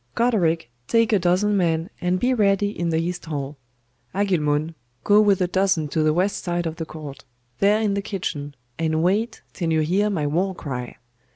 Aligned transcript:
Goderic, 0.15 0.71
take 0.87 1.13
a 1.13 1.19
dozen 1.19 1.55
men, 1.55 1.91
and 2.01 2.19
be 2.19 2.33
ready 2.33 2.69
in 2.71 2.89
the 2.89 2.97
east 2.97 3.25
hall. 3.25 3.59
Agilmund, 4.15 4.73
go 5.03 5.21
with 5.21 5.41
a 5.41 5.47
dozen 5.47 5.89
to 5.89 6.01
the 6.01 6.11
west 6.11 6.43
side 6.43 6.65
of 6.65 6.77
the 6.77 6.87
court 6.87 7.23
there 7.59 7.79
in 7.79 7.93
the 7.93 8.01
kitchen; 8.01 8.55
and 8.79 9.03
wait 9.03 9.43
till 9.53 9.71
you 9.71 9.81
hear 9.81 10.09
my 10.09 10.25
war 10.25 10.55
cry. 10.55 10.97